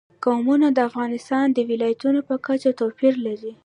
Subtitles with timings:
[0.25, 3.53] قومونه د افغانستان د ولایاتو په کچه توپیر لري.